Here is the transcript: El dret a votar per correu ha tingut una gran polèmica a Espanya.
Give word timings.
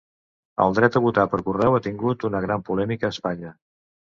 El 0.63 0.71
dret 0.77 0.95
a 0.99 1.01
votar 1.03 1.25
per 1.35 1.39
correu 1.49 1.77
ha 1.79 1.83
tingut 1.89 2.27
una 2.31 2.41
gran 2.47 2.67
polèmica 2.71 3.11
a 3.11 3.17
Espanya. 3.17 3.57